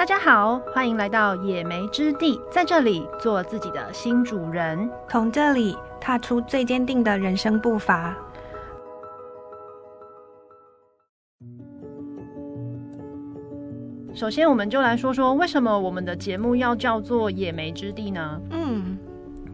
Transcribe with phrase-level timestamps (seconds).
[0.00, 8.16] 大家好，欢迎来到野莓之地，在这里做自己的新主人，从这里踏出最坚定的人生步伐。
[14.14, 18.40] 首先，我们就来说说为什么我们的节目要叫做野莓之地呢？
[18.52, 18.96] 嗯，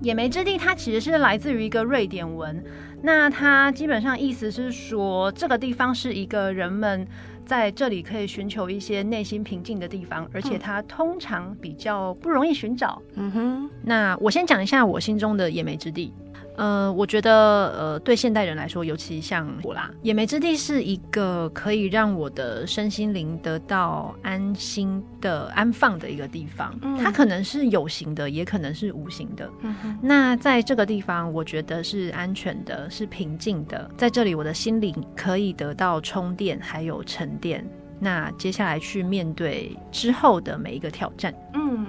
[0.00, 2.62] 野莓之地它其实是来自于一个瑞典文，
[3.02, 7.04] 那它基本上意思是说，这个地方是一个人们
[7.46, 13.00] 在这里可以寻求一些内心平静的地方，而且它通常比较不容易寻找。
[13.14, 16.12] 嗯哼，那我先讲一下我心中的野莓之地。
[16.56, 17.30] 呃，我觉得，
[17.78, 26.74] 呃，对现代人来说，尤其像我啦，野莓之地是一个可以让我的身心灵得到安心的安放的一个地方。
[26.82, 29.50] 嗯，它可能是有形的，也可能是无形的。
[29.60, 33.90] 嗯，那在这个地方，我觉得是安全的，是平静的。
[33.96, 37.64] 在这里，我的心灵可以得到充电，还有沉淀。
[37.98, 41.34] 那接下来去面对之后的每一个挑战。
[41.54, 41.86] 嗯。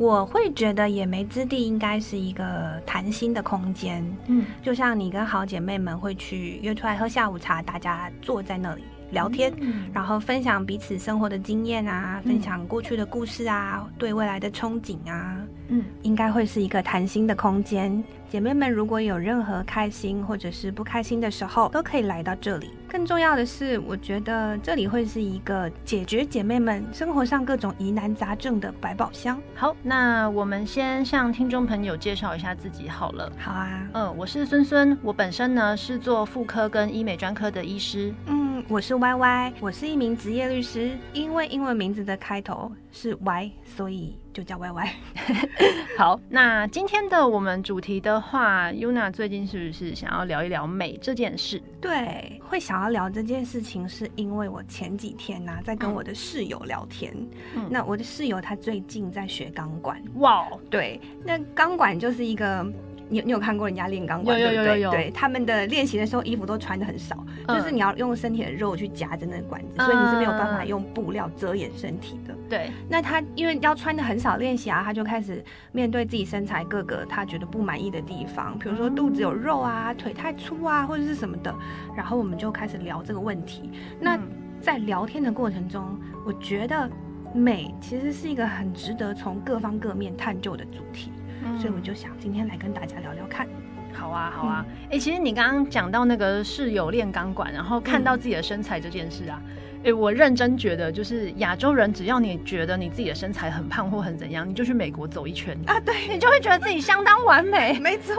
[0.00, 15.36] 我会觉得野莓之地应该是一个谈心的空间，嗯，就像你跟好姐妹们会去约出来喝下午茶，大家坐在那里聊天，嗯，然后分享彼此生活的经验啊，分享过去的故事啊，对未来的憧憬啊，
[15.68, 18.02] 嗯，应该会是一个谈心的空间。
[18.30, 22.70] 姐妹们，如果有任何开心或者是不开心的时候，都可以来到这里。
[22.88, 29.42] 更重要的是，我觉得这里会是一个解决姐妹们生活上各种疑难杂症的百宝箱。
[29.56, 33.32] 好，那我们先向听众朋友介绍一下自己好了。
[33.36, 38.14] 好啊，嗯，我是孙孙，我本身呢是做妇科跟医美专科的医师。
[38.26, 40.96] 嗯，我是 Y Y，我是一名职业律师。
[41.12, 44.16] 因为英文名字的开头是 Y，所以。
[44.32, 44.94] 就叫 Y Y。
[45.98, 51.60] 好，那今天的我们主题的话，Yuna 最近是不是想要聊一聊美这件事？
[51.80, 57.14] 对，会想要聊这件事情，是因为我前几天呢、啊、在跟我的室友聊天。
[57.54, 60.02] 嗯，那我的室友他最近在学钢管。
[60.16, 62.66] 哇，对，那钢管就是一个。
[63.10, 64.40] 你你有看过人家练钢管？
[64.40, 64.90] 有有有有有。
[64.92, 67.16] 对，他们的练习的时候，衣服都穿的很少，
[67.48, 72.34] 嗯，就是你要用身体的肉去夹着那个管子，嗯，所以你是没有办法用布料遮掩身体的。
[72.48, 72.70] 对。
[72.88, 81.54] 那他因为要穿的很少练习啊，他就开始面对自己身材各个他觉得不满意的地方，比如说肚子有肉啊，腿太粗啊，或者是什么的。
[81.96, 83.70] 然后我们就开始聊这个问题。
[83.98, 84.16] 那
[84.60, 86.88] 在聊天的过程中，我觉得
[87.34, 91.10] 美其实是一个很值得从各方各面探究的主题。
[91.58, 93.46] 所以我就想今天来跟大家聊聊看。
[93.92, 94.64] 好啊，好啊。
[94.84, 99.42] 哎、嗯欸，其实你刚刚讲到那个室友练钢管，然后看到自己的身材这件事啊，
[99.78, 107.78] 哎、嗯欸，我认真觉得，就是亚洲人，只要你觉得你自己的身材很胖或很怎样，你就去美国走一圈啊，对，你就会觉得自己相当完美。
[107.82, 108.14] 没错，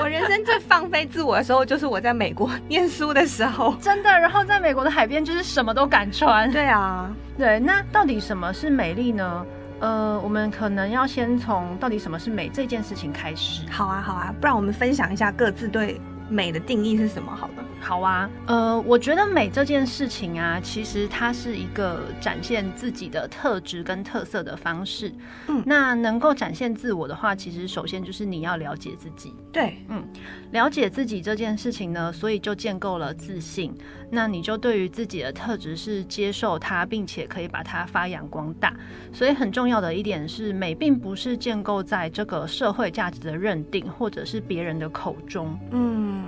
[0.00, 4.08] 我人生最放飞自我的时候，就是我在美国念书的时候，真的。
[4.08, 6.50] 然后在美国的海边，就是什么都敢穿。
[6.52, 7.58] 对啊，对。
[7.58, 9.44] 那到底什么是美丽呢？
[9.80, 13.62] 呃，我们可能要先从到底什么是美这件事情开始。
[13.70, 17.30] 好啊，好啊，不然我们分享一下各自对美的定义是什么？
[17.34, 17.64] 好了。
[17.86, 25.12] 好啊，呃，我觉得美这件事情啊，其实它是一个展现自己的特质跟特色的方式。
[25.46, 29.32] 嗯，那能够展现自我的话，其实首先就是你要了解自己。
[29.52, 30.04] 对，嗯，
[30.50, 33.72] 了解自己这件事情呢，所以就建构了自信。
[34.10, 38.74] 那你就对于自己的特质是接受它，并且可以把它发扬光大。
[39.12, 45.56] 所以很重要的一点是，美并不是建构在这个社会价值的认定，或者是别人的口中。
[45.70, 46.24] 嗯。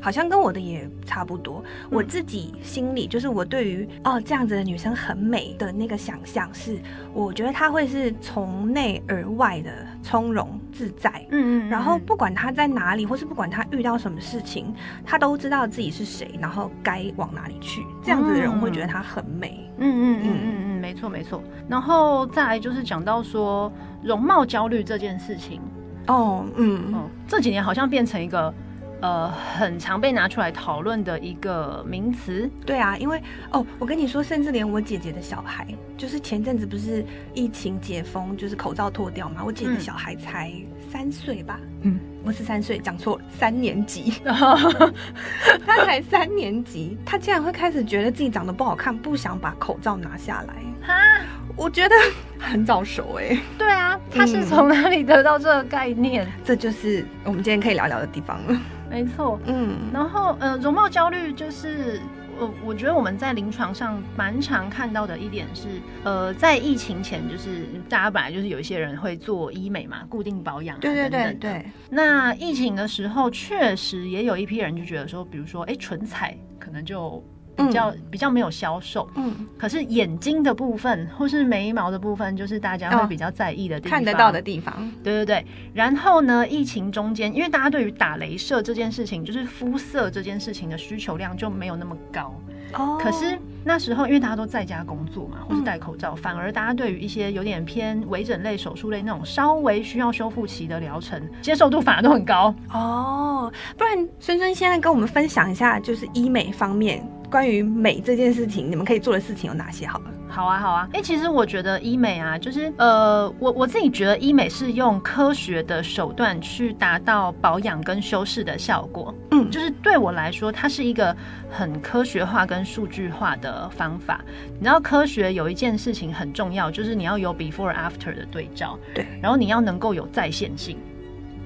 [0.00, 1.62] 好像跟我的也差不多。
[1.90, 6.78] 我自己心里就是我对于哦这样子的女生很美的那个想象是，
[7.12, 9.70] 我觉得她会是从内而外的
[10.02, 11.10] 从容自在。
[11.30, 11.68] 嗯嗯。
[11.68, 14.72] 然后不管她在哪里，或是不管她遇到什么事情，
[15.04, 17.84] 她都知道自己是谁，然后该往哪里去。
[18.02, 19.68] 这样子的人我会觉得她很美。
[19.78, 21.42] 嗯嗯嗯嗯嗯，没错没错。
[21.68, 25.60] 然后再来就是讲到说容貌焦虑这件事情。
[26.06, 28.54] 哦，嗯嗯，这几年好像变成一个。
[29.00, 32.50] 呃，很常被拿出来讨论的一个名词。
[32.64, 35.66] 对啊，因为哦，我跟你说，甚至连我姐姐的小孩，
[35.96, 37.04] 就是前阵子不是
[37.34, 40.52] 疫情解封，就是口罩脱掉嘛，我姐的小孩才
[40.90, 41.60] 三岁吧？
[41.82, 44.14] 嗯，不是三岁，讲错了，三年级。
[45.64, 50.54] 他才三年级，他竟然会开始觉得自己长得不好看，不想把口罩拿下来。
[50.88, 51.20] 哈，
[51.56, 51.94] 我觉得
[52.40, 53.38] 很早熟哎。
[53.56, 56.24] 对啊，他是从哪里得到这个概念？
[56.26, 58.60] 嗯，这就是我们今天可以聊聊的地方了。
[58.90, 62.00] 没错，嗯，然后呃，容貌焦虑就是，
[62.38, 65.68] 呃，我觉得我们在临床上蛮常看到的一点是，
[66.04, 71.34] 呃，在疫情前，就是大家本来就是有一些人会做医美嘛，固定保养啊，对对对对。
[71.34, 71.64] 等等。
[71.90, 77.22] 那疫情的时候，确实也有一批人就觉得说，比如说，哎，唇彩可能就
[77.56, 79.08] 比较、嗯、比较没有销售。
[79.14, 84.74] 嗯，可是眼睛的部分或是眉毛的部分，就是大家会比较在意的地方，哦、看得到的地方。
[85.02, 85.46] 对对对。
[85.72, 92.34] 然后呢，疫情中间，因为大家对于打镭射这件事情，就是肤色这件事情的需求量就没有那么高。
[92.74, 92.98] 哦。
[93.00, 102.54] 可是那时候，因为大家都在家工作嘛，或是戴口罩，嗯、反而大家对于一些有点偏微整类、手术类那种稍微需要修复期的疗程，接受度反而都很高。
[102.72, 109.86] 哦，不然孙孙现在跟我们分享一下，就是医美方面关于美这件事情，你们可以做的事情有哪些？
[109.86, 110.04] 好了。
[110.28, 119.14] 好啊，好啊，哎、欸，其实我觉得医美啊，就是呃，我我自己觉得医美是用科学的手段去达到保养跟修饰的效果。
[119.30, 121.16] 嗯，就是对我来说，它是一个
[121.48, 124.20] 很科学化跟数据化的方法。
[124.54, 128.78] 你知道，科学有一件事情很重要，就是你要有 before after 的对照。
[128.92, 130.76] 对，然后你要能够有再现性。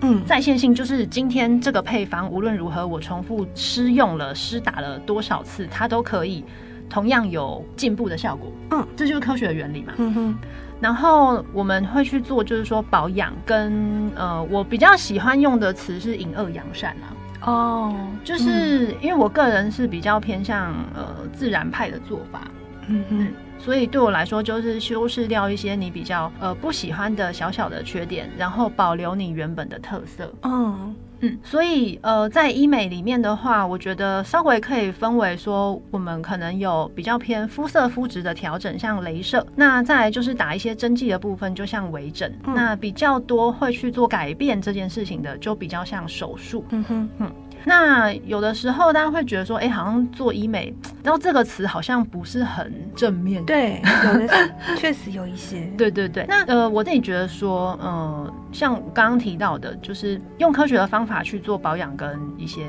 [0.02, 6.44] 嗯，再现性就是今天这个配方无论如何，我重复施用了、施打了多少次，它都可以。
[6.88, 9.92] 同样有进步的效果，嗯，这就是科学的原理嘛。
[9.98, 10.38] 嗯哼，
[10.80, 17.06] 然后我们会去做，就是说保养跟呃，我比较喜欢用的词是引恶扬善啊。
[17.42, 17.94] 哦，
[18.24, 22.50] 就是因为我个人是比较偏向呃自然派的做法，
[22.88, 23.28] 嗯哼，
[23.60, 30.32] 所以对我来说就是修饰掉一些你比较呃不喜欢的小小的缺点，然后保留你原本的特色。
[30.42, 30.94] 嗯。
[31.22, 42.26] 嗯，所以呃，在医美里面的话，我觉得稍微可以分为说，我们可能有比较偏肤色肤质的调整，像镭射；那再来就是打一些针剂的部分，就像微整。
[42.46, 46.64] 嗯、那比较多会去做改变这件事情的，就比较像手术。
[46.70, 47.30] 嗯哼，嗯。
[47.64, 53.44] 那有的时候大家会觉得说，哎、欸，好像做医美，然后这个词好像不是很正面。
[53.44, 55.66] 对，有的是确实有一些。
[55.76, 56.24] 对对对。
[56.28, 62.66] 那呃，我自己觉得说，呃，像刚刚提到的，就是用科学的方法去做保养跟一些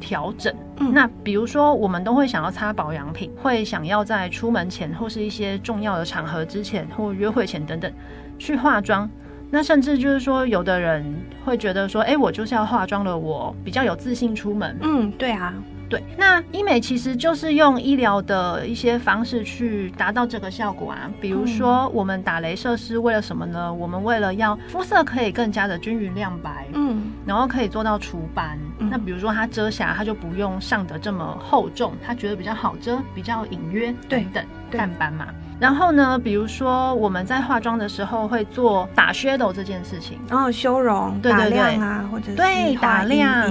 [0.00, 0.52] 调整。
[0.78, 0.92] 嗯。
[0.92, 7.92] 那比如说，我们都会想要擦保养品，会想要在出门前或是一些重要的场合之前，或约会前等等
[8.38, 9.08] 去化妆。
[9.54, 11.14] 那甚至就是说，有的人
[11.44, 14.76] 会觉得说，哎、欸，我就是要化妆了，我比较有自信出门。
[14.82, 15.54] 嗯，对啊，
[15.88, 16.02] 对。
[16.18, 21.08] 那医美其实就是用医疗的一些方式去达到这个效果啊。
[21.20, 23.72] 比如说，我们打镭射是为了什么呢？
[23.72, 28.58] 我们为了要肤色可以更加的均匀亮白，嗯，然后可以做到除斑。
[28.80, 35.28] 嗯、那比如说它遮瑕，它就不用上的这么厚重，它觉得比较好遮，比较隐约，对等淡斑嘛。
[35.60, 43.50] 然后呢，比如说我们在化妆的时候会做打 shadow 这件事情，然后修容、对对对打亮啊，或者是对打亮、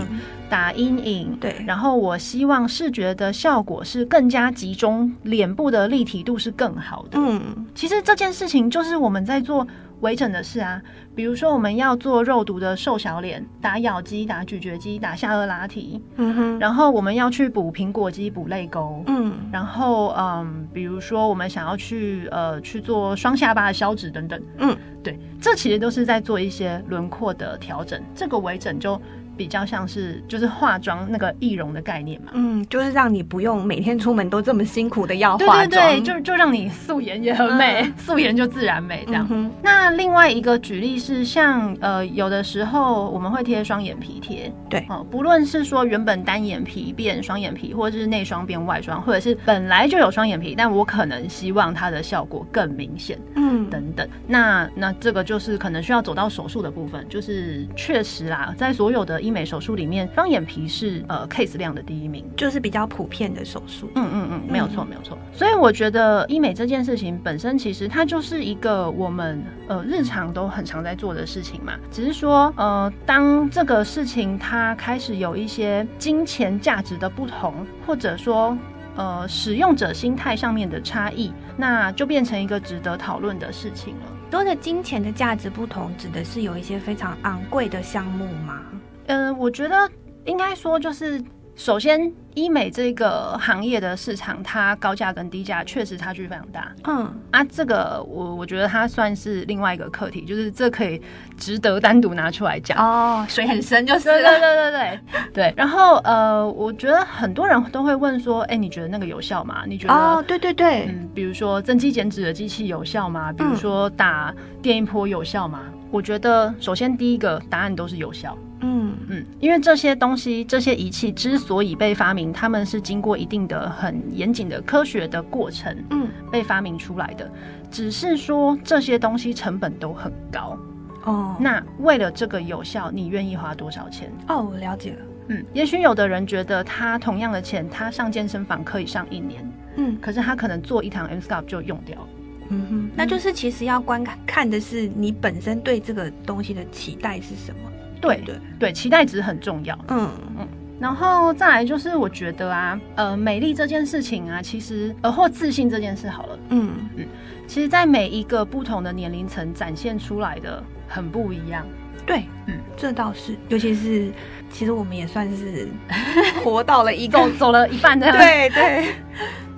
[0.50, 1.64] 打阴影，对。
[1.66, 7.18] 然后我希望视觉的效果是更加集中，脸部的立体度是更好的。
[7.20, 9.66] 嗯，其实这件事情就是我们在做。
[10.04, 10.82] 微整的事啊，
[11.16, 29.02] 比如说我们要做肉毒的瘦小脸，打咬肌、打咀嚼肌、打下颚拉提，嗯哼，然后我们要去补苹果肌、补泪沟，嗯，然后嗯，比如说我们想要去呃去做双下巴的消脂等等，嗯，对，这其实都是在做一些轮廓的调整，这个微整就。
[29.36, 39.28] 比较像是就是化妆那个易容的概念嘛，嗯，就是让你不用每天出门都这么辛苦的要化妆，对对对，就就让你素颜也很美，嗯、素颜就自然美这样。
[39.32, 54.08] 嗯、那另外一个举例是像呃有的时候我们会贴双眼皮贴，对，哦、呃，不论是说原本单眼皮变双眼皮，或者是内双变外双，或者是本来就有双眼皮，但我可能希望它的效果更明显，嗯，等等。
[54.28, 59.23] 那那这个就是可能需要走到手术的部分，就是确实啦，在所有的。
[59.24, 63.90] 医美手术里面，双眼皮是呃 case 量的第一名，就是比较普遍的手术。
[63.96, 65.18] 嗯嗯嗯，没有错没有错。
[65.32, 71.74] 所以我觉得医美这件事情本身，其实它就是一个我们呃日常都很常在做的事情嘛。
[71.90, 78.58] 只是说呃，当这个事情它开始有一些金钱价值的不同，或者说
[78.96, 84.02] 呃使用者心态上面的差异，那就变成一个值得讨论的事情了。
[84.30, 88.62] 多的金钱的价值不同，指的是有一些非常昂贵的项目吗？
[89.08, 89.90] 嗯、呃，我觉得
[90.26, 91.22] 应该说就是，
[91.56, 96.72] 首先医美这个行业的市场，它高价跟低价确实差距非常大。
[96.86, 101.00] 嗯啊，这个我我觉得它算是另外一个课题，就是这可以
[101.38, 102.78] 值得单独拿出来讲。
[102.78, 104.30] 哦，水很深就是了。
[104.30, 105.00] 对对对对对
[105.34, 105.54] 对。
[105.56, 109.64] 然后呃，我觉得很多人都会问说，哎、欸，你觉得那个有效吗？
[109.68, 109.94] 你觉得？
[109.94, 110.86] 哦，对对对。
[110.88, 113.32] 嗯，比如说增肌减脂的机器有效吗？
[113.32, 115.60] 比如说打电音波有效吗？
[115.68, 118.36] 嗯、我觉得首先第一个答案都是有效。
[118.66, 127.30] 嗯嗯，因为这些东西、这些仪器之所以被发明，他们是经过一定的很严谨的科学的过程，嗯，被发明出来的。
[127.70, 130.58] 只是说这些东西成本都很高
[131.04, 131.36] 哦。
[131.40, 134.10] 那为了这个有效，你愿意花多少钱？
[134.30, 134.98] 哦，我了解了。
[135.28, 142.08] 嗯，也许有的人觉得他同样的钱，他上健身房可以上一年，嗯，可是他可能做一堂 M Sculpt 就用掉了。
[142.50, 147.72] 嗯哼，那就是其实要观看看的是你本身对这个东西的期待是什么？
[148.08, 149.78] 对对对，期待值很重要。
[149.88, 150.10] 嗯。
[150.38, 150.48] 嗯，
[150.80, 156.74] 然后再来就是我觉得啊，呃，美丽这件事情啊，其实呃或自信这件事好了，嗯。
[156.96, 157.06] 嗯，
[157.48, 161.66] 其实在每一个不同的年龄层展现出来的很不一样。
[162.06, 164.12] 对，嗯，这倒是，尤其是
[164.52, 165.68] 其实我们也算是
[166.44, 168.94] 活到了一个走走了一半的，对对。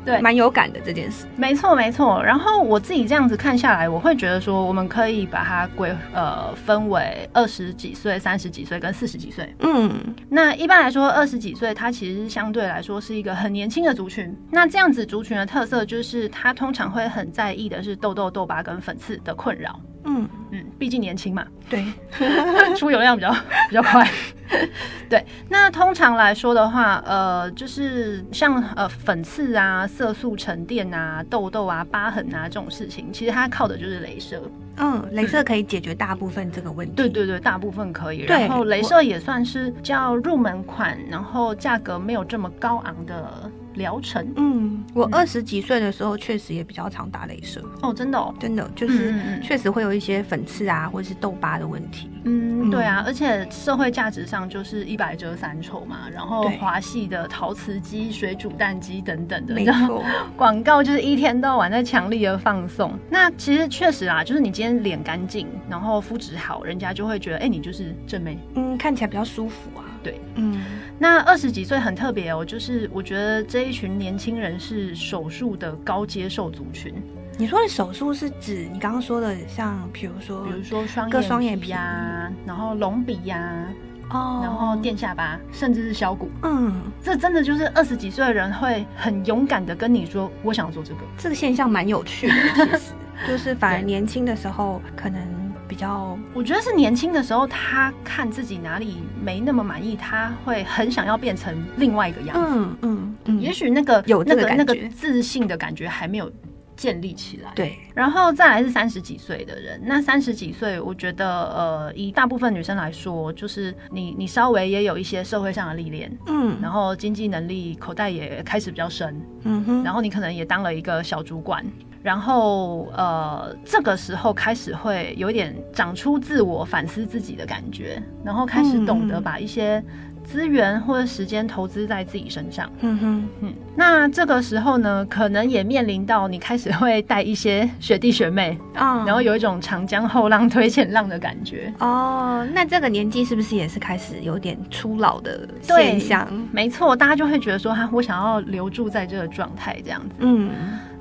[0.06, 2.24] 对，蛮有感的这件事，没错没错。
[2.24, 9.54] 然后我自己这样子看下来，我会觉得说，我们可以把它归呃分为二十几岁、三十几岁跟四十几岁。
[9.60, 9.92] 嗯，
[10.30, 14.32] 那一般来说，二十几岁它其实相对来说是一个很年轻的族群。
[14.52, 19.80] 那这样子族群的特色就是，它通常会很在意的是痘痘、痘疤跟粉刺的困扰。
[20.06, 21.84] 嗯嗯，毕竟年轻嘛，对，
[22.78, 23.32] 出油量比较
[23.70, 24.08] 比较快。
[25.10, 34.42] 对，那通常来说的话，呃，就是像呃粉刺啊、色素沉淀啊、痘痘啊、疤痕啊这种事情，其实它靠的就是镭射。
[34.78, 36.94] 嗯，镭射可以解决大部分这个问题。
[36.96, 38.20] 对对对，大部分可以。
[38.20, 43.52] 然后镭射也算是较入门款，然后价格没有这么高昂的。
[43.76, 47.62] 疗程，嗯，我二十几岁的时候确实也比较常打镭射。
[47.82, 52.10] 哦，真的，哦，真的就是确实会有一些粉刺啊，或者是痘疤的问题。
[52.26, 60.04] 嗯，对啊，而且社会价值上就是一百遮三丑嘛，然后华系的陶瓷机、水煮蛋机等等的，没错，
[60.36, 62.92] 广告就是一天到晚在强力的放送。
[63.10, 69.85] 那其实确实啊，就是你今天脸干净，然后肤质好，人家就会觉得，哎、欸，你就是正妹，嗯，看起来比较舒服啊。
[70.06, 70.62] 对，嗯。
[71.00, 76.94] 那二十几岁很特别哦，就是我觉得这一群年轻人是手术的高接受族群。
[77.38, 83.66] 你说的手术是指你刚刚说的，像比如说，比如说双割双眼皮啊，然后隆鼻呀，
[84.12, 86.30] 哦，然后垫下巴，甚至是削骨。
[86.44, 91.00] 嗯，这真的就是二十几岁的人会很勇敢的跟你说，我想要做这个。
[91.18, 92.94] 这个现象蛮有趣的，其实
[93.28, 95.45] 就是反而年轻的时候可能。
[95.68, 102.44] 比较，我觉得是年轻的时候，他看自己哪里没那么满意，他会很想要变成另外一个样子。
[102.48, 106.32] 嗯嗯嗯，也许那个有那个那个自信的感觉还没有
[106.76, 107.52] 建立起来。
[107.56, 121.66] 对，然后再来是三十几岁的人，那三十几岁，我觉得呃，以大部分女生来说，就是你你稍微也有一些社会上的历练，嗯，然后经济能力口袋也开始比较深，嗯哼，然后你可能也当了一个小主管。
[122.06, 129.84] 然后，呃，这个时候开始会有一点长出自我反思自己的感觉，然后开始懂得把一些
[130.24, 132.72] 资源或者时间投资在自己身上。
[132.82, 141.74] 嗯哼，嗯，那这个时候呢，可能也面临到你开始会带一些学弟学妹啊，然后有一种长江后浪推前浪的感觉。
[141.80, 146.28] 哦，那这个年纪是不是也是开始有点初老的现象？
[146.52, 150.16] 没错，大家就会觉得说，哈，我想要留住在这个状态，这样子。
[150.20, 150.52] 嗯。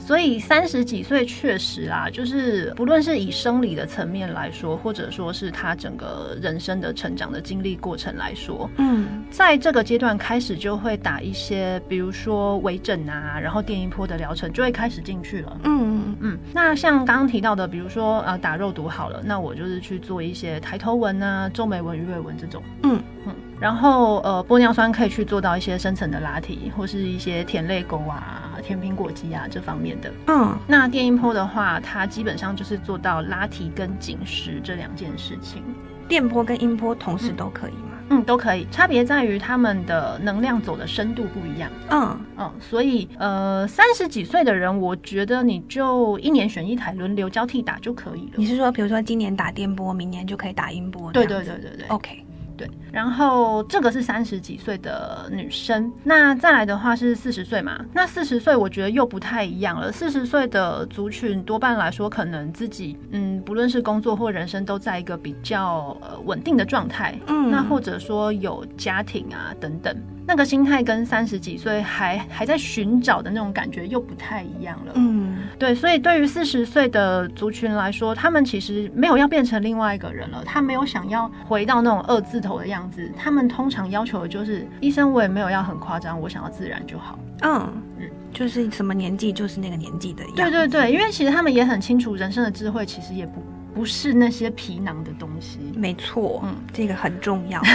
[0.07, 15.59] 所以三十几岁确实啊，就是不论是以生理的层面来说，或者说是他整个人生的成长的经历过程来说，嗯，在这个阶段开始就会打一些，比如说微整啊，然后电音波的疗程就会开始进去了。
[15.65, 16.39] 嗯嗯。
[16.53, 22.63] 那像刚刚提到的，比如说呃打肉毒好了，那我就是去做一些抬头纹啊、皱眉纹、鱼尾纹这种。
[22.83, 23.35] 嗯嗯。
[23.61, 28.41] 然后呃玻尿酸可以去做到一些深层的拉提，或是一些填泪沟啊。
[28.65, 35.63] 甜苹果肌啊，这方面的，嗯，那电音波的话，它基本上就是做到拉提跟紧实这两件事情。
[36.09, 37.99] 电波跟音波同时都可以吗？
[38.09, 41.71] 嗯，都可以，差别在于他们的能量走的深度不一样。
[41.91, 48.33] 嗯嗯，所以呃，三十几岁的人，我觉得你就一年选一台，轮流交替打就可以了。
[48.37, 51.13] 你是说，比如说今年打电波，明年就可以打音波？
[51.13, 52.25] 对对对对对，OK。
[52.57, 57.85] 对，然后这个是三十几岁的女生，那再来的话是四十岁嘛？
[57.93, 59.91] 那四十岁我觉得又不太一样了。
[59.91, 69.97] 四十岁的族群多半来说，可能自己嗯，不论是工作或人生都在一个比较呃稳定的状态，嗯，那或者说有家庭啊等等。
[70.27, 74.93] 那个心态跟三十几岁还还在寻找的那种感觉又不太一样了。
[74.95, 83.11] 嗯，对，所以对于四十岁的族群来说，他们其实没有要变成另外一个人了，他没有想要回到那种二字头的样子。
[83.17, 87.19] 他们通常要求的就是，医生我也没有要很夸张，我想要自然就好。
[87.43, 90.37] 嗯嗯，就是什么年纪就是那个年纪的样子。
[90.37, 93.43] 对对对，因为其实他们也很清楚，人生的智慧其实也不
[93.75, 95.59] 不是那些皮囊的东西。
[95.77, 97.61] 没错，嗯，这个很重要。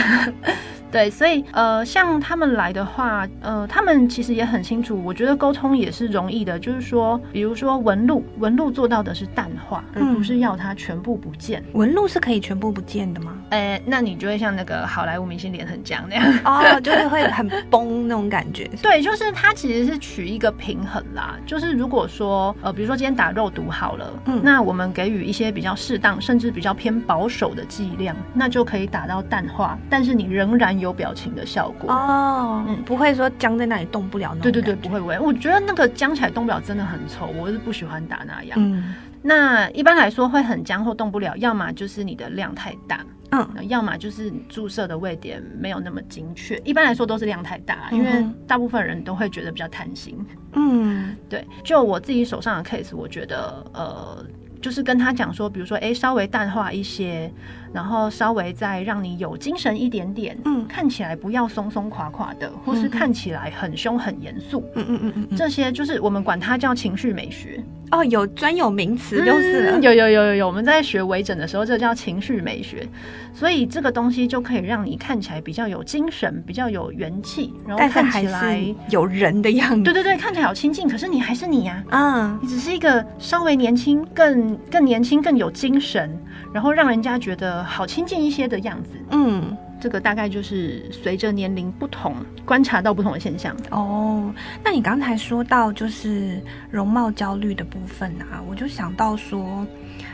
[0.92, 11.64] 对，所以呃，像他们来的话，呃，他们其实也很清楚，我觉得沟通也是容易的，就是说，比如说纹路，纹路做到的是淡化，而不是要它全部不见。
[11.74, 13.36] 纹、嗯、路是可以全部不见的吗？
[13.50, 18.70] 哎，那你就会像那个好莱坞明星脸很僵那样哦， 就是会很崩那种感觉。
[18.82, 34.52] 对，就是它其实是取一个平衡啦，就是如果说呃，比如说今天打肉毒好了，嗯，那我们给予一些比较适当，甚至比较偏保守的剂量，那就可以打到淡化，但是你仍然有表情的效果哦，嗯，不会说僵在那里动不了那种。
[34.52, 38.58] 对对对，不会不会，我觉得那个僵起来动不了真的很丑，我是不喜欢打那样。
[38.62, 46.58] 嗯，那一般来说会很僵或动不了，要么就是你的量太大，嗯，要么就是你注射的位点没有那么精确。
[46.66, 50.18] 一般来说都是量太大，因为大部分人都会觉得比较贪心。
[50.54, 54.26] 嗯，对，就我自己手上的 case，我觉得呃。
[54.62, 57.32] 就是跟他讲说，比如说，哎、欸，稍微淡化一些，
[57.74, 65.28] 然后稍微再让你有精神一点点，嗯，看起来不要松松垮垮的，或是看起来很凶很严肃，嗯嗯嗯。
[65.30, 67.64] 嗯，这些就是我们管它叫情绪美学。
[67.92, 72.88] 哦，有专有名词就是、嗯、有有有有有，我们在学微整的时候，这叫情绪美学，
[73.34, 79.82] 所以这个东西就可以让你看起来比较有精神，比较有元气，然后看起来有人的样子。
[79.82, 86.16] 对对对，看起来好亲近，可是你还是你呀、啊，嗯，你只是一个稍微年轻、更更年轻、更有精神，
[86.54, 89.58] 然后让人家觉得好亲近一些的样子，嗯。
[89.82, 92.14] 这个大概就是随着年龄不同，
[92.44, 94.30] 观察到不同的现象哦。
[94.62, 96.38] 那你刚才说到就是
[96.70, 99.66] 容貌焦虑的部分啊，我就想到说，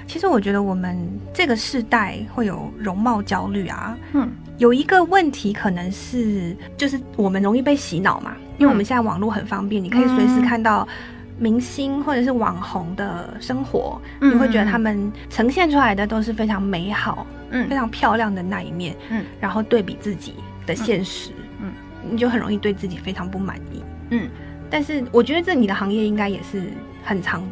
[0.05, 0.95] 其实我觉得我们
[1.33, 3.97] 这个世代会有容貌焦虑啊。
[4.13, 10.87] 嗯，有一个问题可能是，就是我们容易被洗脑嘛，因为我们现在网络很方便，你可以随时看到。
[11.37, 21.71] 明星或者是网红的生活，嗯，你会觉得他们呈现出来的都是非常美好，嗯，非常漂亮的那一面，嗯，然后对比自己的现实，嗯，
[22.09, 24.29] 你就很容易对自己非常不满意，嗯。
[24.69, 26.63] 但是我觉得这你的行业应该也是
[27.03, 27.43] 很常、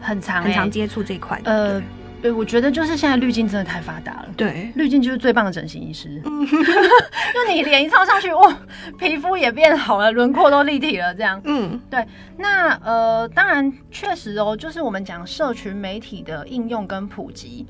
[0.00, 1.82] 很常、很常接触这块的，呃。
[2.20, 4.28] 对，我觉得就是现在滤镜真的太发达了。
[4.36, 6.20] 对，滤镜就是最棒的整形医师。
[6.24, 8.58] 嗯， 就你脸一照上去，哇，
[8.98, 11.40] 皮肤也变好了，轮廓都立体了，这样。
[11.44, 12.04] 嗯，对。
[12.36, 17.66] 那呃，当然确实哦，就是我们讲社群媒体的应用跟普及，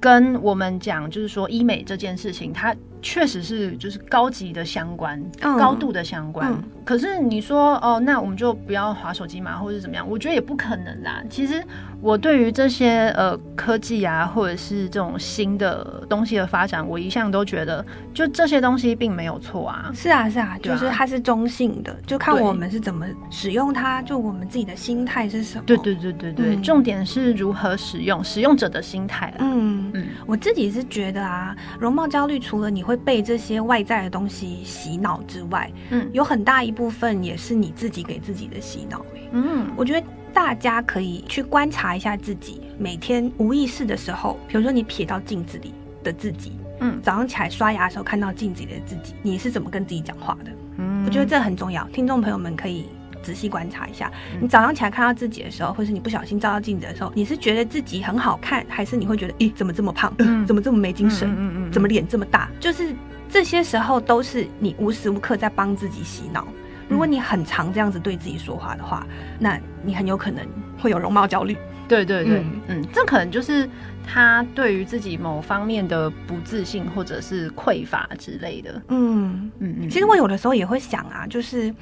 [0.00, 2.74] 跟我们讲就是说医美这件事情，它。
[3.02, 6.50] 确实是，就是高级的相关，嗯、高度的相关。
[6.52, 10.08] 嗯、可是你说哦，那我们就不要划手机嘛，或者怎么样？
[10.08, 11.22] 我觉得也不可能啦。
[11.28, 11.62] 其实
[12.00, 19.90] 我对于这些呃科技啊，或者是这种新的东西的发展，我一向都觉得，就这些东西并没有错啊。
[19.94, 25.64] 是啊，是啊，就是它是中性的，就看我们是怎么使用它，就我们自己的心态是什么。
[25.66, 29.32] 对对对对对，嗯、重点是如何使用，使用者的心态。
[29.38, 39.04] 嗯嗯，我自己是觉得啊，容貌焦虑除了你会被这些外在的东西洗脑之外，嗯，有很大一部分也是你自己给自己的洗脑。
[39.32, 45.72] 嗯，我觉得大家可以去观察一下自己，每天无意识的时候，比如说你瞥到镜子里
[46.02, 50.50] 的自己，嗯，早上起来刷牙的时候看到镜子里的自己，你是怎么跟自己讲话的？
[50.78, 52.86] 嗯，我觉得这很重要，听众朋友们可以。
[53.22, 60.12] 仔细观察一下，你早上起来看到自己的时候，或是你不小心照到镜子的时候，你是觉得自己很好看，还是你会觉得，咦，怎么这么胖？
[60.18, 61.70] 嗯， 怎么这么没精神？
[61.70, 62.50] 怎么脸这么大？
[62.58, 62.94] 就是
[63.28, 66.46] 这些时候都是你无时无刻在帮自己洗脑。
[66.88, 69.06] 如果你很常这样子对自己说话的话，
[69.38, 70.44] 那你很有可能
[70.78, 71.56] 会有容貌焦虑。
[71.86, 73.68] 对对对，嗯，嗯，这可能就是
[74.06, 78.82] 他对于自己某方面的不自信或者是匮乏之类的。
[78.88, 79.88] 嗯嗯嗯。
[79.88, 81.72] 其实我有的时候也会想啊，就是。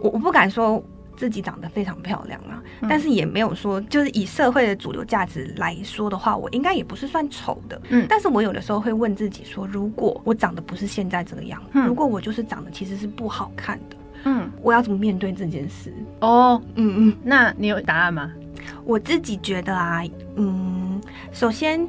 [0.00, 0.82] 我我不敢说
[1.16, 7.80] 自己长得非常漂亮啊，嗯、但是也没有说，就是以社会的主流价值来说的话，我应该也不是算丑的。
[7.90, 15.92] 嗯，但是我有的时候会问自己说，如果我长得不是现在这个样子，嗯、如果我就是长得其实是不好看的，嗯，我要怎么面对这件事？
[16.20, 18.30] 哦，嗯嗯，那你有答案吗？
[18.84, 20.02] 我自己觉得啊，
[20.36, 21.00] 嗯，
[21.32, 21.86] 首先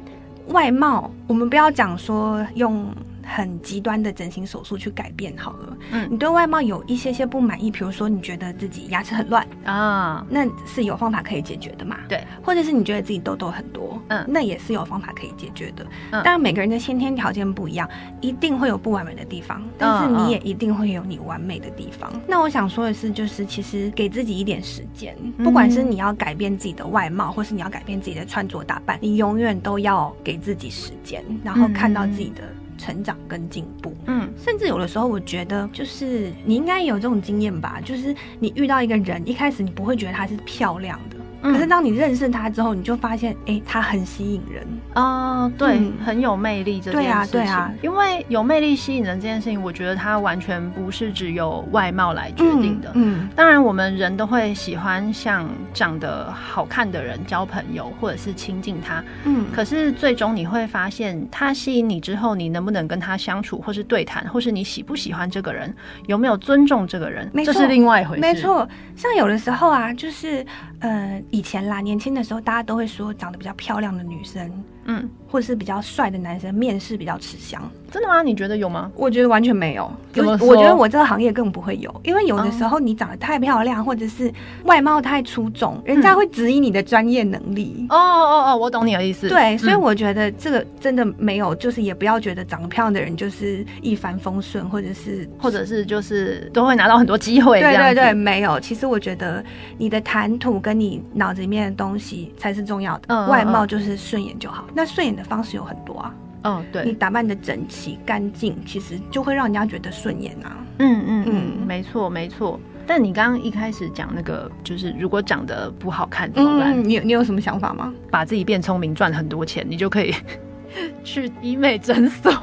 [0.48, 2.86] 外貌，我们不要讲说用。
[3.24, 5.76] 很极端的整形手术去改变好了。
[5.92, 11.98] 嗯，你对外貌有一些些不满意，比如说你觉得自己牙齿很乱啊，那是有方法可以解决的嘛？
[12.08, 15.84] 对，或者是你觉得自己痘痘很多，嗯，那也是有方法可以解决的。
[16.10, 17.88] 嗯，当然每个人的先天条件不一样，
[18.20, 22.12] 一定会有不完美的地方，但是你也一定会有你完美的地方。
[22.26, 32.42] 那我想说的是，就是其实给自己一点时间，不管是你要改变自己的外貌，或是你要改变自己的穿着打扮，你永远都要给自己时间，然后看到自己的。
[32.82, 47.02] 成长跟进步，嗯，甚至有的时候，我觉得就是你应该有这种经验吧，就是你遇到一个人，一开始你不会觉得她是漂亮的，可是当你认识他之后，你就发现，哎、欸，他很吸引人哦，对，嗯、很有魅力这件事情。
[47.02, 52.92] 对啊，对啊，因为有魅力吸引人这件事情，我觉得他完全不是只有外貌来决定的。
[52.94, 59.02] 嗯，嗯当然我们人都会喜欢像长得好看的人交朋友，或者是亲近他。
[59.24, 65.74] 嗯，可是最终你会发现，他吸引你之后，你能不能跟他相处，或是对谈，或是你喜不喜欢这个人，
[66.06, 68.20] 有没有尊重这个人，这是另外一回事。
[68.20, 70.46] 没错，像有的时候啊，就是
[70.78, 71.20] 呃。
[71.32, 77.62] 以前啦，年轻的时候，大家都会说长得比较漂亮的女生，嗯，或者是比较帅的男生，面试比较吃香。
[77.90, 78.22] 真的吗？
[78.22, 78.90] 你觉得有吗？
[78.96, 79.90] 我觉得完全没有。
[80.14, 84.32] 有，我觉得我这个行业更不会有，因为有的时候你长得太漂亮，或者是
[84.64, 87.86] 外貌太出众，人家会质疑你的专业能力。
[87.90, 89.28] 哦哦哦，我懂你的意思。
[89.28, 97.60] 对，所以我觉得这个真的没有，就是也不要觉得长得漂亮的人就是一帆风顺，或者是或者是就是都会拿到很多机会。
[97.60, 98.58] 对对对，没有。
[98.58, 99.44] 其实我觉得
[99.76, 104.64] 你的谈吐跟你脑子里面的东西才是重要的，外貌就是顺眼就好。
[104.74, 106.14] 那顺眼的方式有很多啊。
[106.44, 110.56] 嗯、哦，对，你打扮的整齐干净，其实就会让人家觉得顺眼啊。
[110.78, 112.58] 嗯嗯嗯，没错没错。
[112.84, 116.72] 但你刚刚一开始讲那个，就是如果长得不好看怎么办？
[116.76, 117.94] 嗯、你你有什么想法吗？
[118.10, 120.12] 把自己变聪明，赚很多钱，你就可以
[121.04, 122.32] 去医美诊所。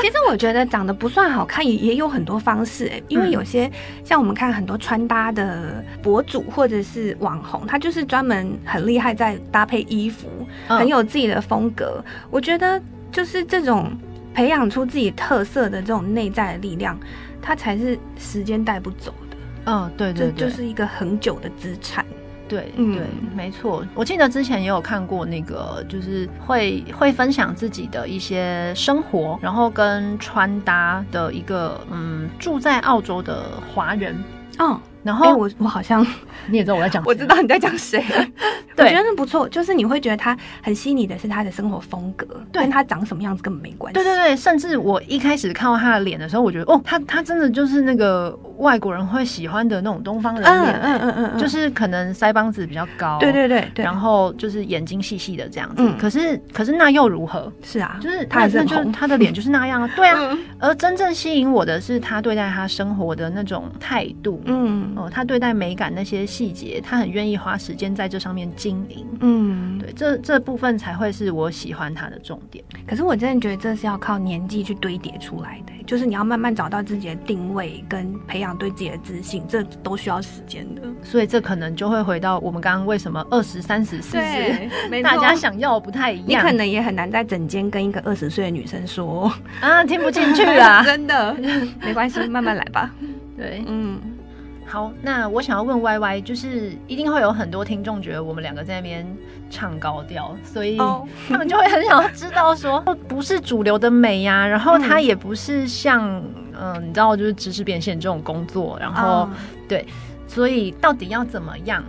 [0.00, 3.70] 其实我觉得长得不算好看也也有很多方式哎，因为有些
[4.04, 10.28] 像我们看很多穿搭的博主或者是网红，他就是专门很厉害在搭配衣服，
[10.66, 12.04] 很有自己的风格。
[12.30, 12.80] 我觉得
[13.10, 13.92] 就是这种
[14.32, 16.98] 培养出自己特色的这种内在的力量，
[17.40, 19.36] 它才是时间带不走的。
[19.66, 22.04] 嗯，对对对，这就是一个很久的资产。
[22.48, 23.84] 对，嗯，对，没错。
[23.94, 34.16] 我记得之前也有看过那个，就是会会分享自己的一些生活，然后跟穿搭的一个，嗯，住在澳洲的华人，
[34.58, 34.78] 嗯。
[35.04, 36.04] 然后、欸、我我好像
[36.48, 38.02] 你也知道我在讲，我知道你在讲谁。
[38.74, 43.94] 对，我觉得那不错，就是你会觉得他很吸引你的是他的生活风格，对，跟他长什么样子根本没关系。
[43.94, 55.76] 对对对，甚至我一开始看到他的脸的时候，我觉得哦，他他真的就是那个外国人会喜欢的那种东方人脸，嗯嗯嗯嗯，就是可能腮帮子比较高，对对对，然后就是眼睛细细的这样子。
[55.78, 57.52] 嗯、可是可是那又如何？
[57.62, 60.18] 是啊，就是他是就他的脸就是那样啊，对啊。
[60.20, 64.92] 嗯、而真正吸引我的是他对待他生活的那种态度，嗯。
[64.96, 69.06] 哦，他对待美感那些细节，他很愿意花时间在这上面经营。
[69.20, 72.64] 嗯，对，这这部分才会是我喜欢他的重点。
[72.86, 80.82] 可是我真的觉得这是要靠年纪去堆叠出来的，就是你要慢慢找到自己的定位，跟培养对自己的自信，这都需要时间的。
[81.02, 84.70] 所以这可能就会回到我们刚刚为什么二十三十四十，
[85.02, 86.26] 大家想要不太一样。
[86.26, 91.34] 你可能也很难在整间跟一个二十岁的女生说啊，听不进去啊， 真的
[91.80, 92.90] 没关系，慢慢来吧。
[93.36, 94.00] 对，嗯。
[94.74, 99.06] 好，那我想要问 Y Y，就是一定会有很多听众觉得我们两个在那边
[99.48, 100.76] 唱高调，所以
[101.28, 106.02] 他们就会很想要知道说， 不是主流的美呀、啊，然后它也不是像
[106.58, 109.28] 嗯、呃，你知道，就是知识变现这种工作，然后、oh.
[109.68, 109.86] 对，
[110.26, 111.80] 所以到底要怎么样？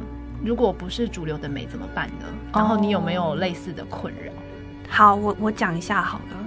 [0.43, 2.25] 如果不是主流的美怎么办呢？
[2.53, 4.31] 然后你有没有类似的困扰？
[4.87, 6.37] 好，我我讲一下好了。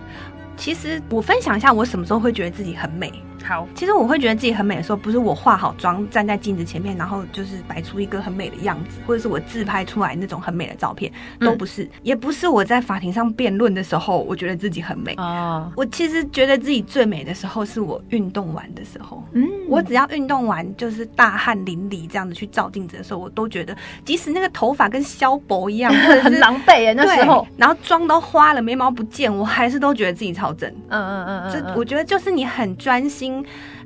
[0.56, 3.12] 其实我分享一下，我什么时候会觉得自己很美。
[3.44, 15.14] 好，其实我会觉得自己很美的时候，不是我化好妆站在镜子前面，然后就是摆出一个很美的样子，或者是我自拍出来那种很美的照片，都不是，嗯、也不是我在法庭上辩论的时候，我觉得自己很美。
[15.16, 19.24] 哦，我其实觉得自己最美的时候，是我运动完的时候。
[19.32, 23.74] 嗯，我只要运动完，就是大汗淋漓这样子去照镜子的时候，我都觉得，
[24.04, 30.68] 即使那个头发跟削薄一样， 很狼狈耶，那时候，然后妆都花了，眉毛不见，我还是都觉得自己超正。
[30.88, 33.27] 嗯嗯嗯嗯，这我觉得就是你很专心。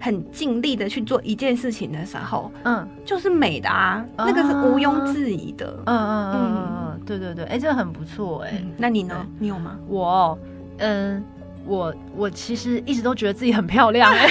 [0.00, 9.26] 很尽力的去做一件事情的时候，嗯，就是美的啊，啊那个是毋庸置疑的，嗯嗯嗯嗯，对对对，哎、欸，这个很不错，哎、嗯，那你呢？
[9.38, 9.78] 你有吗？
[9.86, 10.38] 我，
[10.78, 11.24] 嗯，
[11.64, 14.28] 我我其实一直都觉得自己很漂亮，哎，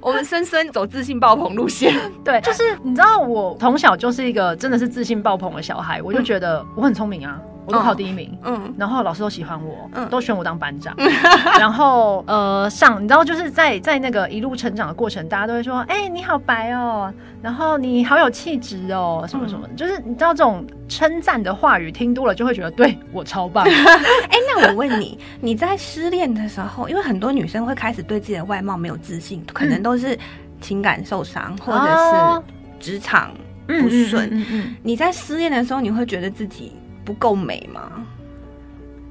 [0.00, 7.40] 我们深深走自信爆棚路线，对，就是你知道，我从小就是一个真的是自信爆棚的小孩，我就觉得我很聪明啊。
[7.64, 10.94] 我都考第一名，嗯，然后老师都喜欢我，嗯，都选我当班长，
[11.58, 23.64] 然后呃上，你知道就是在在那个一路成长的过程，大家都会说，哎，你好白哦，然后你好有气质哦，什么什么，就是你知道这种称赞的话语听多了，就会觉得对我超棒。
[23.70, 30.18] 哎，那我问你，你在失恋的时候，因为很多女生会开始对自己的外貌没有自信，可能都是
[30.60, 33.30] 情感受伤，或者是职场
[33.66, 34.28] 不顺。
[34.32, 34.74] 嗯。
[34.82, 36.72] 你在失恋的时候，你会觉得自己
[37.04, 37.90] 不够美吗？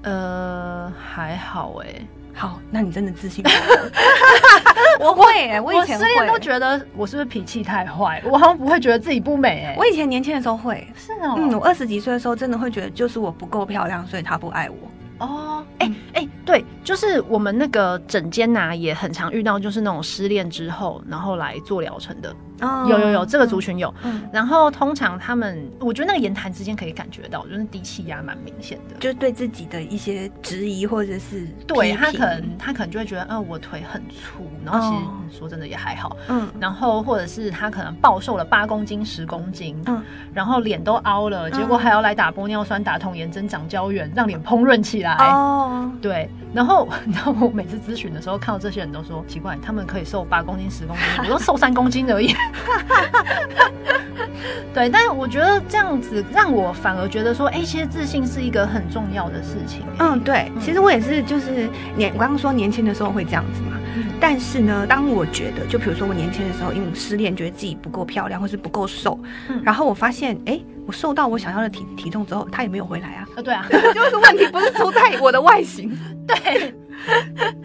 [0.04, 1.88] 呃，还好哎，
[2.34, 3.51] 好，那你真的自信吗？
[4.99, 9.75] 我会、欸，我以前都觉得我是不是脾气太坏，我 好像不会觉得自己不美、欸。
[9.77, 15.25] 我以前年轻的时候会，是哦，嗯，我二十几岁的时候真的会觉得就是我不够漂亮，所以他不爱我。
[15.25, 22.36] 哦，哎、欸、哎、欸，对，就是我们那个诊间呐，也很常遇到，就是那种失恋之后，然后来做疗程的。
[22.63, 23.91] Oh, 有有有，这个族群有。
[24.04, 34.95] 嗯，然后通常他们，我觉得那个言谈之间可以感觉到，就是低气压蛮明显的，就是对自己的一些质疑或者是对他可能他可能就会觉得，啊、呃，我腿很粗，然后其
[35.34, 36.15] 实说真的也还好。
[36.27, 39.99] 嗯，然后或者是他可能暴瘦了八公斤、十公斤，嗯，
[40.32, 45.15] 然后脸都凹了，结果还要来打玻尿酸、打童颜针、长胶原，让脸膨润起来。
[45.15, 46.30] 哦，对。
[46.54, 52.36] 然后，你知道我每次咨询的时候，看到这些人都说奇怪，他们可以瘦八公斤、十公斤，我都瘦三公斤而已。
[54.74, 59.84] 对，但是我觉得这样子让我反而觉得说，哎、欸，其实自信是一个很重要的事情。
[60.00, 63.78] 嗯，对，其实我也是，就是年，我刚刚说年轻的时候会这样子嘛。
[64.21, 73.27] 嗯、但是呢，当我觉得，就比如说我年轻的时候，因为失恋，觉得自己不够漂亮，或是不够瘦，嗯、然后我发现，哎、欸，我瘦到我想要的体体重之后，他也没有回来啊。
[73.36, 75.91] 啊，对啊， 就是问题不是出在我的外形，
[76.27, 76.73] 对，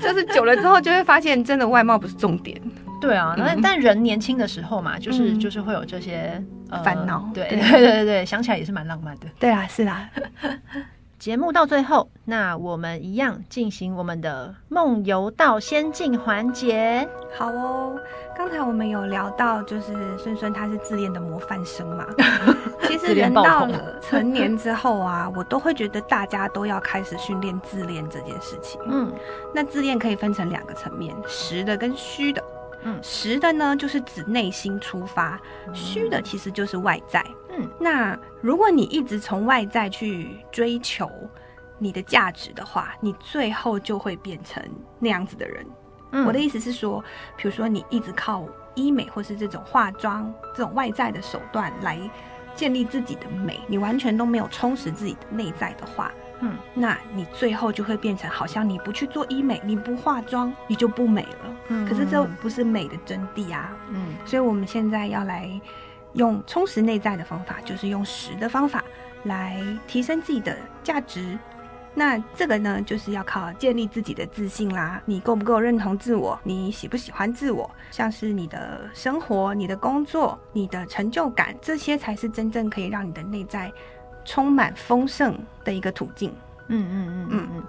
[0.01, 2.61] 就是久了之后就会发现，真的外貌不是重点。
[2.99, 6.43] 对啊，那、嗯、但人年轻的时候嘛，就是、嗯、就是会有这些
[6.83, 7.31] 烦恼、呃。
[7.35, 9.27] 对对对对对，想起来也是蛮浪漫的。
[9.39, 10.09] 对啊，是啊。
[11.27, 17.05] 节目到最后，那我们一样进行我们的梦游到仙境环节。
[17.37, 17.99] 好哦，
[18.37, 22.07] 刚才我们有聊到，就是孙孙他是自恋的模范生嘛。
[22.87, 28.81] 其实人到了成年之后啊，我都会觉得大家都要开始训练自恋这件事情。
[28.87, 29.13] 嗯，
[29.53, 32.41] 那自恋可以分成两个层面，实的跟虚的。
[32.85, 35.37] 嗯，实的呢，就是指内心出发；
[35.75, 37.21] 虚的其实就是外在。
[37.59, 41.11] 嗯，那如果你一直从外在去追求
[41.79, 44.63] 你的价值的话，你最后就会变成
[44.99, 45.67] 那样子的人。
[46.13, 47.03] 嗯，我的意思是说，
[47.37, 51.99] 比如说你一直靠医美或是这种化妆这种外在的手段来
[52.55, 56.13] 建立自己的美，你完全都没有充实自己的内在的话。
[56.41, 61.57] 嗯，那你最后就会变成好像你不去做医美，你不化妆，你就不美了。
[61.69, 63.75] 嗯，可是这不是美的真谛啊。
[63.91, 65.51] 嗯，所以我们现在要来
[66.17, 68.83] 用充实内在的方法，就是用实的方法
[69.23, 71.39] 来提升自己的价值。
[71.95, 75.01] 那这个呢，就是要靠建立自己的自信啦。
[75.07, 76.39] 你够不够认同自我？
[76.43, 77.71] 你喜不喜欢自我？
[77.91, 83.73] 像是你的生活、你的工作、你的成就感，这些才是真正可以让你的内在。
[84.29, 86.35] 充满丰盛的一个途径。
[86.67, 87.63] 嗯嗯嗯嗯嗯，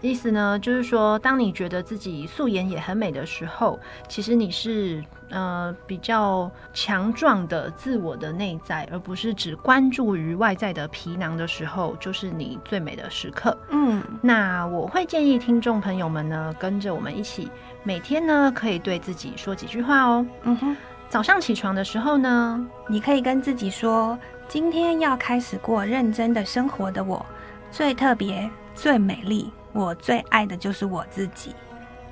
[0.00, 13.56] 意思呢，就是说，当你觉得自己素颜也很美的时候，其实你是呃比较强壮的自我的内在，而不是只关注于外在的皮囊的时候，就是你最美的时刻。
[13.70, 17.50] 嗯，那我会建议听众朋友们呢，跟着我们一起，
[17.82, 20.26] 每天呢可以对自己说几句话哦。
[20.42, 20.76] 嗯哼，
[21.08, 24.18] 早上起床的时候呢，你可以跟自己说。
[24.46, 27.24] 今天要开始过认真的生活的我，
[27.70, 31.54] 最特别、最美丽，我最爱的就是我自己。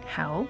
[0.09, 0.43] 好，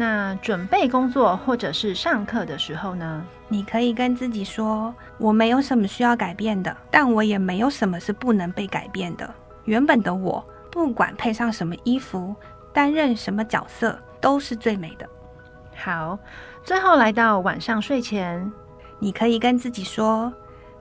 [0.00, 9.30] 那准备工作或者是上课的时候呢，你可以跟自己说：我没有什么需要改变的，但我也没有什么是不能被改变的。
[9.66, 12.34] 原本的我，不管配上什么衣服，
[12.72, 15.06] 担任什么角色，都是最美的。
[15.76, 16.18] 好，
[16.64, 18.50] 最后来到晚上睡前，
[18.98, 20.32] 你可以跟自己说。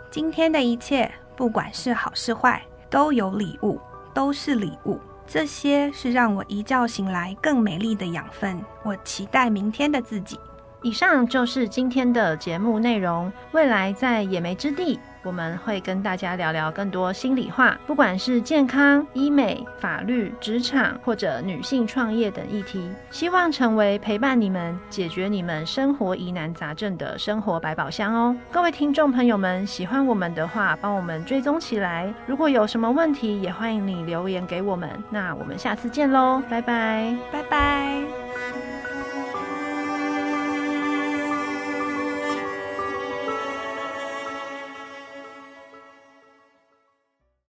[0.09, 3.81] 今天的一切，不管是好是坏，都有礼物，
[4.13, 4.97] 都是礼物。
[5.31, 8.59] 这些是让我一觉醒来更美丽的养分。
[8.81, 10.39] 我期待明天的自己。
[10.81, 13.31] 以上就是今天的节目内容。
[13.51, 14.99] 未来在野莓之地。
[15.21, 28.33] 我们会跟大家聊聊更多心里话，不管是健康、医美、法律、职场或者女性创业等议题，希望成为陪伴你们、解决你们生活疑难杂症的生活百宝箱哦。
[28.49, 32.11] 各位听众朋友们，喜欢我们的话，帮我们追踪起来。
[32.25, 34.89] 如果有什么问题，也欢迎你留言给我们。
[35.09, 38.78] 那我们下次见喽，拜拜，拜拜。